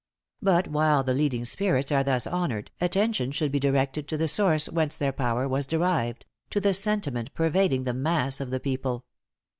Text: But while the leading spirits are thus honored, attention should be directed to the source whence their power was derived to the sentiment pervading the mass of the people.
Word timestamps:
But 0.41 0.67
while 0.67 1.03
the 1.03 1.13
leading 1.13 1.45
spirits 1.45 1.91
are 1.91 2.03
thus 2.03 2.25
honored, 2.25 2.71
attention 2.81 3.31
should 3.31 3.51
be 3.51 3.59
directed 3.59 4.07
to 4.07 4.17
the 4.17 4.27
source 4.27 4.67
whence 4.67 4.97
their 4.97 5.11
power 5.11 5.47
was 5.47 5.67
derived 5.67 6.25
to 6.49 6.59
the 6.59 6.73
sentiment 6.73 7.31
pervading 7.35 7.83
the 7.83 7.93
mass 7.93 8.41
of 8.41 8.49
the 8.49 8.59
people. 8.59 9.05